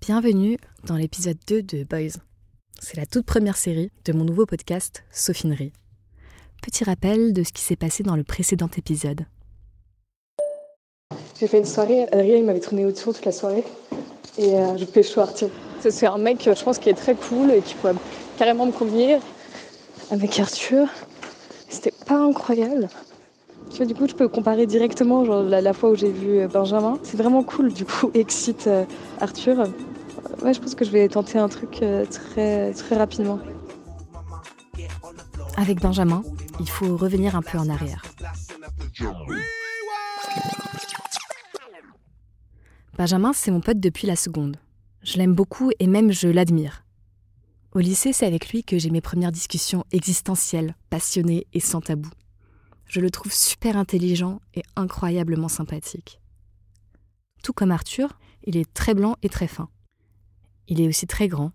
[0.00, 2.20] Bienvenue dans l'épisode 2 de Boys.
[2.80, 5.72] C'est la toute première série de mon nouveau podcast Sophinerie.
[6.62, 9.22] Petit rappel de ce qui s'est passé dans le précédent épisode.
[11.38, 13.64] J'ai fait une soirée, Adrien m'avait tourné autour toute la soirée
[14.38, 15.50] et euh, je pécho Arthur.
[15.80, 17.94] C'est un mec, je pense, qui est très cool et qui pourrait
[18.38, 19.20] carrément me convenir.
[20.10, 20.88] Avec Arthur,
[21.68, 22.88] c'était pas incroyable.
[23.70, 26.48] Tu vois, du coup, je peux comparer directement genre, la, fois où j'ai vu euh,
[26.48, 26.98] Benjamin.
[27.02, 28.84] C'est vraiment cool, du coup, excite euh,
[29.20, 29.68] Arthur.
[30.42, 33.40] Ouais, je pense que je vais tenter un truc très, très rapidement.
[35.56, 36.22] Avec Benjamin,
[36.60, 38.02] il faut revenir un peu en arrière.
[42.96, 44.56] Benjamin, c'est mon pote depuis la seconde.
[45.02, 46.84] Je l'aime beaucoup et même je l'admire.
[47.72, 52.10] Au lycée, c'est avec lui que j'ai mes premières discussions existentielles, passionnées et sans tabou.
[52.86, 56.20] Je le trouve super intelligent et incroyablement sympathique.
[57.42, 59.68] Tout comme Arthur, il est très blanc et très fin.
[60.70, 61.52] Il est aussi très grand,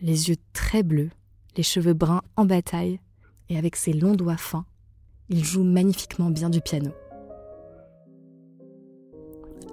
[0.00, 1.10] les yeux très bleus,
[1.56, 3.00] les cheveux bruns en bataille,
[3.48, 4.64] et avec ses longs doigts fins,
[5.28, 6.92] il joue magnifiquement bien du piano.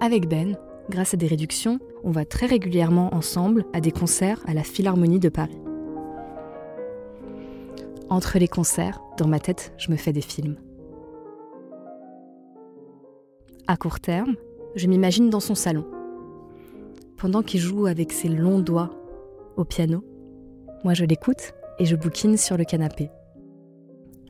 [0.00, 4.54] Avec Ben, grâce à des réductions, on va très régulièrement ensemble à des concerts à
[4.54, 5.60] la Philharmonie de Paris.
[8.08, 10.56] Entre les concerts, dans ma tête, je me fais des films.
[13.68, 14.34] À court terme,
[14.74, 15.86] je m'imagine dans son salon.
[17.20, 18.88] Pendant qu'il joue avec ses longs doigts
[19.58, 20.02] au piano,
[20.84, 23.10] moi je l'écoute et je bouquine sur le canapé.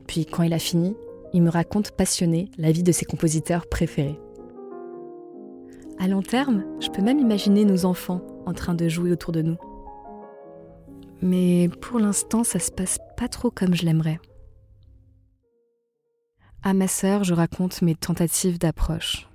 [0.09, 0.97] Puis quand il a fini,
[1.33, 4.19] il me raconte passionné la vie de ses compositeurs préférés.
[6.01, 9.43] À long terme, je peux même imaginer nos enfants en train de jouer autour de
[9.43, 9.59] nous.
[11.23, 14.19] Mais pour l'instant, ça se passe pas trop comme je l'aimerais.
[16.65, 19.30] À ma sœur, je raconte mes tentatives d'approche.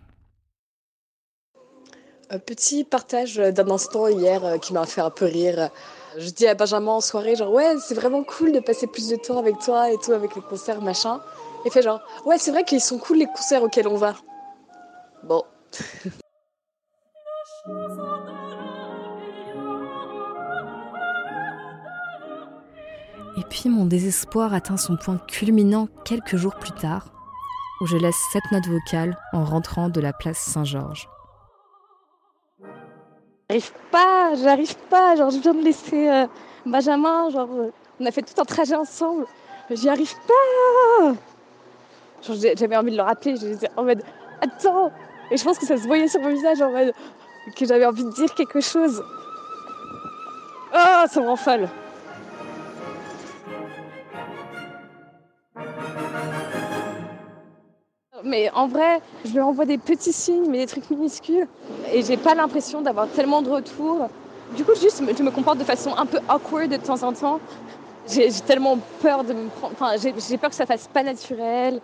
[2.30, 5.70] Un petit partage d'un instant hier euh, qui m'a fait un peu rire.
[6.18, 9.16] Je dis à Benjamin en soirée, genre, ouais, c'est vraiment cool de passer plus de
[9.16, 11.22] temps avec toi et tout, avec les concerts, machin.
[11.66, 14.16] Et fait genre, ouais, c'est vrai qu'ils sont cool les concerts auxquels on va.
[15.24, 15.44] Bon.
[23.38, 27.08] Et puis mon désespoir atteint son point culminant quelques jours plus tard,
[27.82, 31.10] où je laisse cette note vocale en rentrant de la place Saint-Georges.
[33.56, 36.28] J'arrive pas, j'arrive pas, genre je viens de laisser euh,
[36.66, 37.72] Benjamin, genre euh,
[38.02, 39.26] on a fait tout un trajet ensemble,
[39.72, 41.14] j'y arrive pas
[42.22, 44.04] J'avais envie de le rappeler, j'étais en mode
[44.42, 44.92] attends
[45.32, 46.92] Et je pense que ça se voyait sur mon visage en mode
[47.56, 49.02] que j'avais envie de dire quelque chose.
[50.74, 51.70] Oh, ça me rend folle.
[58.26, 61.48] Mais en vrai, je lui envoie des petits signes, mais des trucs minuscules.
[61.94, 64.10] Et j'ai pas l'impression d'avoir tellement de retours.
[64.58, 67.40] Du coup, juste, je me comporte de façon un peu awkward de temps en temps.
[68.08, 69.74] J'ai tellement peur de me prendre.
[69.74, 71.82] Enfin, j'ai peur que ça fasse pas naturel.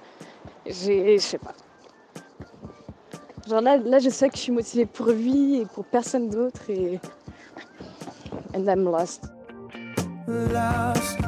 [0.66, 1.20] J'ai.
[1.20, 1.54] Je sais pas.
[3.48, 6.62] Genre là, là, je sais que je suis motivée pour lui et pour personne d'autre
[6.70, 7.00] et.
[8.56, 9.26] And I'm lost.
[10.28, 11.20] Lost,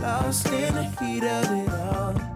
[0.00, 2.35] lost in the heat of it all.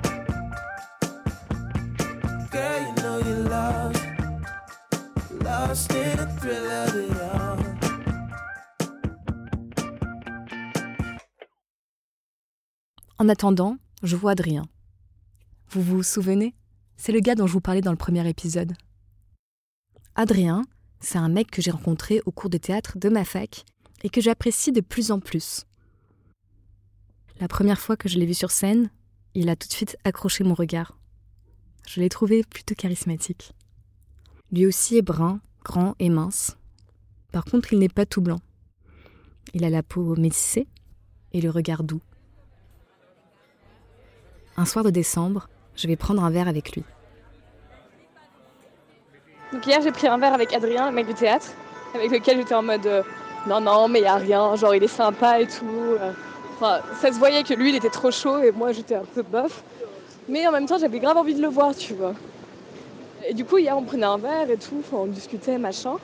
[13.20, 14.64] En attendant, je vois Adrien.
[15.68, 16.54] Vous vous souvenez?
[16.96, 18.72] C'est le gars dont je vous parlais dans le premier épisode.
[20.14, 20.64] Adrien,
[21.00, 23.66] c'est un mec que j'ai rencontré au cours de théâtre de ma fac
[24.02, 25.66] et que j'apprécie de plus en plus.
[27.40, 28.90] La première fois que je l'ai vu sur scène,
[29.34, 30.99] il a tout de suite accroché mon regard.
[31.86, 33.52] Je l'ai trouvé plutôt charismatique.
[34.52, 36.56] Lui aussi est brun, grand et mince.
[37.32, 38.40] Par contre, il n'est pas tout blanc.
[39.54, 40.66] Il a la peau métissée
[41.32, 42.00] et le regard doux.
[44.56, 46.84] Un soir de décembre, je vais prendre un verre avec lui.
[49.52, 51.48] Donc hier j'ai pris un verre avec Adrien, le mec du théâtre,
[51.94, 53.02] avec lequel j'étais en mode euh,
[53.48, 55.64] non non mais il a rien, genre il est sympa et tout.
[55.66, 56.12] Euh.
[56.54, 59.22] Enfin, ça se voyait que lui il était trop chaud et moi j'étais un peu
[59.22, 59.64] bof.
[60.30, 62.14] Mais en même temps j'avais grave envie de le voir, tu vois.
[63.28, 65.96] Et du coup hier on prenait un verre et tout, on discutait machin.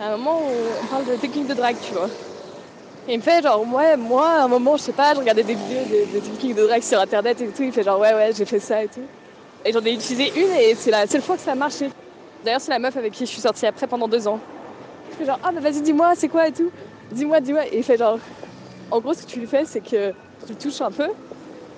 [0.00, 2.08] À un moment on parle de technique de drague, tu vois.
[3.06, 5.42] Et il me fait genre, ouais, moi, à un moment, je sais pas, je regardais
[5.42, 7.62] des vidéos de, techniques de drague sur internet et tout.
[7.62, 9.02] Il fait genre, ouais, ouais, j'ai fait ça et tout.
[9.62, 11.90] Et j'en ai utilisé une et c'est la seule fois que ça a marché.
[12.42, 14.40] D'ailleurs, c'est la meuf avec qui je suis sortie après pendant deux ans.
[15.10, 16.70] Je fais genre, ah bah vas-y, dis-moi, c'est quoi et tout.
[17.12, 17.66] Dis-moi, dis-moi.
[17.66, 18.18] Et il fait genre,
[18.90, 20.12] en gros, ce que tu lui fais, c'est que
[20.46, 21.08] tu touches un peu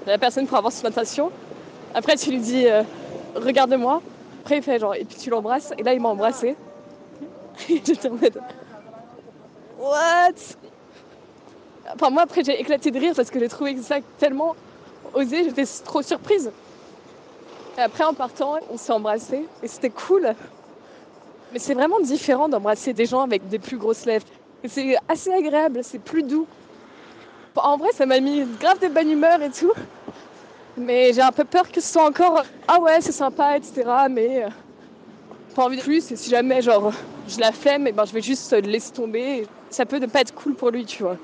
[0.07, 1.33] la personne pour avoir son attention.
[1.95, 2.83] Après, tu lui dis, euh,
[3.35, 4.03] regarde-moi.
[4.43, 5.73] Après, il fait genre, et puis tu l'embrasses.
[5.79, 6.57] Et là, il m'a embrassé.
[7.69, 8.41] J'étais en mode,
[9.79, 10.57] what?
[11.95, 14.55] Enfin, moi, après, j'ai éclaté de rire parce que j'ai trouvé ça tellement
[15.15, 16.51] osé, j'étais trop surprise.
[17.79, 20.35] Et après, en partant, on s'est embrassés et c'était cool.
[21.53, 24.27] Mais c'est vraiment différent d'embrasser des gens avec des plus grosses lèvres.
[24.67, 26.47] C'est assez agréable, c'est plus doux.
[27.55, 29.73] En vrai, ça m'a mis grave de bonne humeur et tout.
[30.77, 33.83] Mais j'ai un peu peur que ce soit encore ah ouais, c'est sympa, etc.
[34.11, 34.49] Mais euh,
[35.55, 36.11] pas envie de plus.
[36.13, 36.93] Et si jamais, genre,
[37.29, 39.47] je la flemme, et ben, je vais juste le laisser tomber.
[39.71, 41.17] Ça peut ne pas être cool pour lui, tu vois.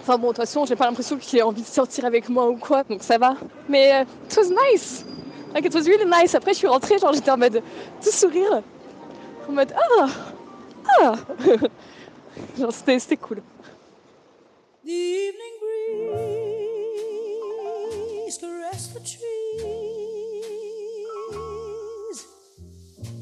[0.00, 2.48] Enfin bon, de toute façon, j'ai pas l'impression qu'il ait envie de sortir avec moi
[2.48, 3.34] ou quoi, donc ça va.
[3.68, 5.04] Mais euh, it was nice.
[5.52, 6.34] Like, it was really nice.
[6.34, 7.60] Après, je suis rentrée, genre, j'étais en mode
[8.02, 8.62] tout sourire.
[9.48, 10.06] En mode ah
[11.00, 11.14] ah.
[12.58, 13.42] genre, c'était, cool.
[14.84, 16.35] Evening breeze
[18.96, 19.26] the trees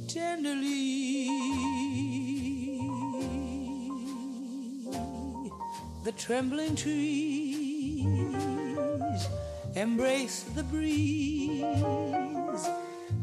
[0.06, 1.28] tenderly.
[6.04, 8.06] The trembling trees
[9.74, 11.64] embrace the breeze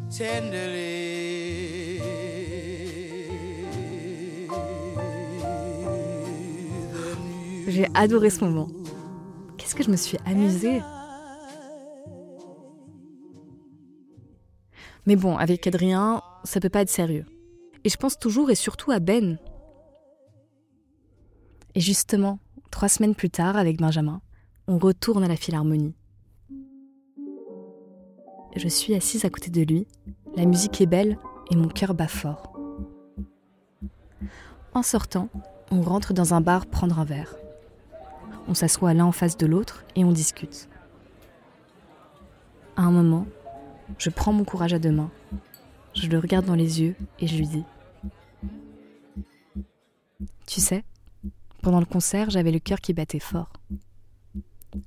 [0.09, 2.01] tenderly.
[7.67, 8.67] J'ai adoré ce moment.
[9.57, 10.81] Qu'est-ce que je me suis amusée.
[15.05, 17.25] Mais bon, avec Adrien, ça peut pas être sérieux.
[17.83, 19.39] Et je pense toujours et surtout à Ben.
[21.73, 22.39] Et justement,
[22.69, 24.21] trois semaines plus tard, avec Benjamin,
[24.67, 25.95] on retourne à la Philharmonie.
[28.55, 29.87] Je suis assise à côté de lui,
[30.35, 31.17] la musique est belle
[31.49, 32.51] et mon cœur bat fort.
[34.73, 35.29] En sortant,
[35.71, 37.35] on rentre dans un bar prendre un verre.
[38.47, 40.69] On s'assoit l'un en face de l'autre et on discute.
[42.75, 43.25] À un moment,
[43.97, 45.11] je prends mon courage à deux mains,
[45.93, 47.63] je le regarde dans les yeux et je lui dis
[50.47, 50.83] Tu sais,
[51.61, 53.51] pendant le concert, j'avais le cœur qui battait fort.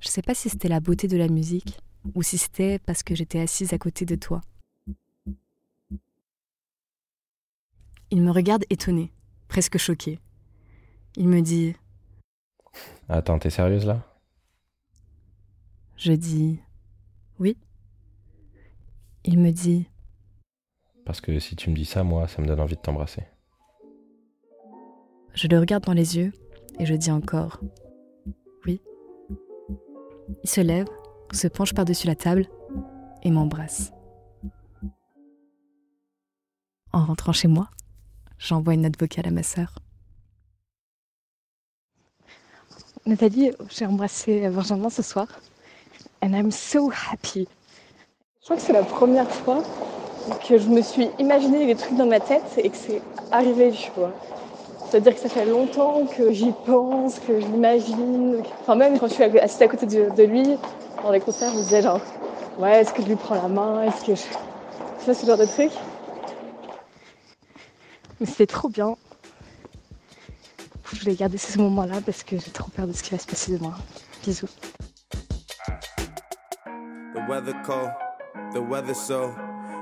[0.01, 1.79] Je sais pas si c'était la beauté de la musique
[2.13, 4.41] ou si c'était parce que j'étais assise à côté de toi.
[8.11, 9.11] Il me regarde étonné,
[9.47, 10.19] presque choqué.
[11.15, 11.75] Il me dit
[13.09, 14.01] Attends, t'es sérieuse là?
[15.97, 16.59] Je dis
[17.39, 17.57] Oui.
[19.27, 19.89] Il me dit
[21.03, 23.23] Parce que si tu me dis ça, moi, ça me donne envie de t'embrasser.
[25.33, 26.31] Je le regarde dans les yeux
[26.77, 27.59] et je dis encore
[28.65, 28.79] Oui.
[30.43, 30.87] Il se lève,
[31.33, 32.45] se penche par-dessus la table
[33.23, 33.91] et m'embrasse.
[36.93, 37.71] En rentrant chez moi,
[38.37, 39.79] j'envoie une note vocale à ma sœur.
[43.07, 45.27] Nathalie, j'ai embrassé Benjamin ce soir.
[46.21, 47.47] And I'm so happy.
[48.45, 49.63] Je crois que c'est la première fois
[50.47, 53.01] que je me suis imaginé des trucs dans ma tête et que c'est
[53.31, 54.11] arrivé, tu vois.
[54.87, 58.43] C'est-à-dire que ça fait longtemps que j'y pense, que je l'imagine.
[58.61, 60.57] Enfin, même quand je suis assise à côté de, lui,
[61.01, 61.99] dans les concerts, je me disais genre,
[62.59, 64.21] ouais, est-ce que je lui prends la main Est-ce que je.
[64.21, 65.71] Tu vois, ce genre de truc?
[68.19, 68.95] Mais c'était trop bien.
[70.93, 73.25] Je voulais garder ce moment-là parce que j'ai trop peur de ce qui va se
[73.25, 73.73] passer demain.
[74.23, 74.45] Bisous.
[77.15, 77.89] The weather cold,
[78.53, 79.33] the weather so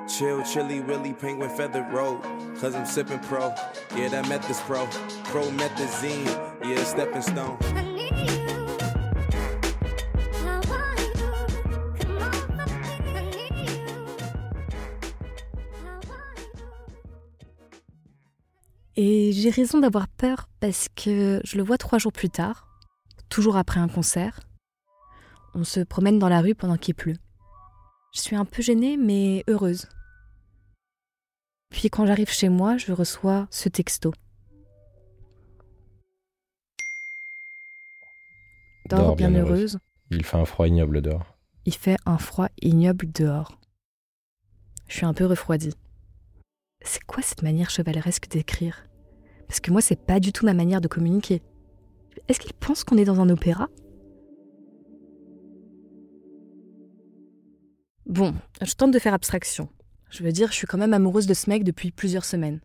[0.08, 2.22] chill, chilly, willy, penguin feather road.
[2.60, 3.54] Cause I'm sipping pro,
[3.96, 4.88] yeah, that met this pro.
[5.26, 6.26] Pro methazine,
[6.64, 7.58] yeah, stepping stone.
[18.96, 22.68] Et j'ai raison d'avoir peur parce que je le vois trois jours plus tard,
[23.28, 24.40] toujours après un concert.
[25.56, 27.18] On se promène dans la rue pendant qu'il pleut.
[28.14, 29.88] Je suis un peu gênée mais heureuse.
[31.70, 34.14] Puis quand j'arrive chez moi, je reçois ce texto.
[38.90, 39.80] Dors bien, heureuse.
[40.12, 41.38] Il fait un froid ignoble dehors.
[41.66, 43.60] Il fait un froid ignoble dehors.
[44.88, 45.74] Je suis un peu refroidie
[46.84, 48.86] c'est quoi cette manière chevaleresque d'écrire?
[49.48, 51.42] Parce que moi, c'est pas du tout ma manière de communiquer.
[52.28, 53.68] Est-ce qu'il pense qu'on est dans un opéra?
[58.14, 59.70] Bon, je tente de faire abstraction.
[60.12, 62.60] Je veux dire, je suis quand même amoureuse de ce mec depuis plusieurs semaines.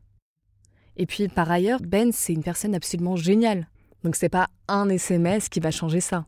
[0.98, 3.66] Et puis, par ailleurs, Ben, c'est une personne absolument géniale.
[4.04, 6.26] Donc, c'est pas un SMS qui va changer ça.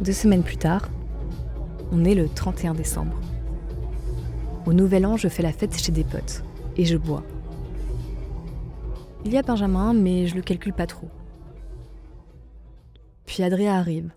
[0.00, 0.88] Deux semaines plus tard,
[1.92, 3.20] on est le 31 décembre.
[4.64, 6.42] Au Nouvel An, je fais la fête chez des potes
[6.78, 7.22] et je bois.
[9.26, 11.10] Il y a Benjamin, mais je le calcule pas trop.
[13.30, 14.10] Puis Adrien arrive.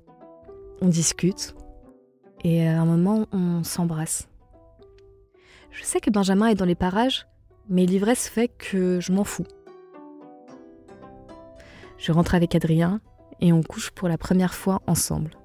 [0.81, 1.53] On discute
[2.43, 4.27] et à un moment, on s'embrasse.
[5.69, 7.27] Je sais que Benjamin est dans les parages,
[7.69, 9.45] mais l'ivresse fait que je m'en fous.
[11.99, 13.01] Je rentre avec Adrien
[13.39, 15.37] et on couche pour la première fois ensemble.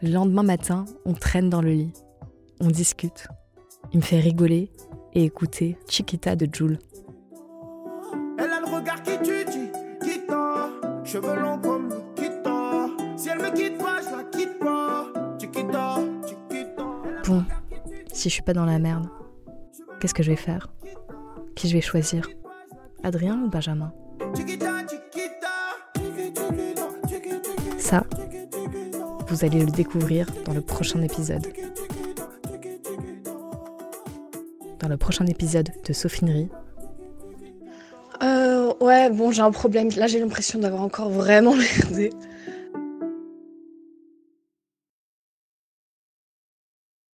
[0.00, 1.92] Le lendemain matin, on traîne dans le lit.
[2.60, 3.26] On discute.
[3.92, 4.70] Il me fait rigoler
[5.12, 6.78] et écouter Chiquita de Jules.
[8.38, 9.44] Elle a le regard qui tue,
[10.00, 10.70] Chiquita.
[11.02, 11.71] Cheveux longs
[13.42, 15.06] me quitte pas, je la quitte pas.
[15.38, 15.96] Chiquita,
[16.26, 16.84] Chiquita.
[17.28, 17.44] Bon,
[18.12, 19.06] si je suis pas dans la merde,
[20.00, 20.68] qu'est-ce que je vais faire?
[21.54, 22.28] Qui je vais choisir?
[23.02, 23.92] Adrien ou Benjamin?
[27.78, 28.04] Ça,
[29.28, 31.46] vous allez le découvrir dans le prochain épisode.
[34.78, 36.48] Dans le prochain épisode de Sophinerie,
[38.22, 39.88] Euh, ouais, bon, j'ai un problème.
[39.96, 42.10] Là, j'ai l'impression d'avoir encore vraiment merdé.